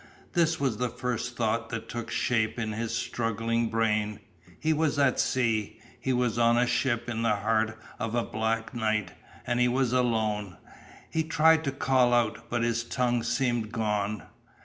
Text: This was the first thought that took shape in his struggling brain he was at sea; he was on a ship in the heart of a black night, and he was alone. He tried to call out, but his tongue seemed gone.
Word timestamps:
This 0.33 0.59
was 0.59 0.77
the 0.77 0.89
first 0.89 1.37
thought 1.37 1.69
that 1.69 1.87
took 1.87 2.09
shape 2.09 2.57
in 2.57 2.71
his 2.71 2.91
struggling 2.91 3.69
brain 3.69 4.19
he 4.59 4.73
was 4.73 4.97
at 4.97 5.19
sea; 5.19 5.79
he 5.99 6.11
was 6.11 6.39
on 6.39 6.57
a 6.57 6.65
ship 6.65 7.07
in 7.07 7.21
the 7.21 7.35
heart 7.35 7.77
of 7.99 8.15
a 8.15 8.23
black 8.23 8.73
night, 8.73 9.11
and 9.45 9.59
he 9.59 9.67
was 9.67 9.93
alone. 9.93 10.57
He 11.11 11.21
tried 11.21 11.63
to 11.65 11.71
call 11.71 12.15
out, 12.15 12.49
but 12.49 12.63
his 12.63 12.83
tongue 12.83 13.21
seemed 13.21 13.71
gone. 13.71 14.23